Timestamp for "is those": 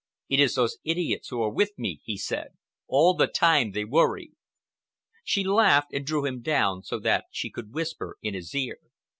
0.39-0.79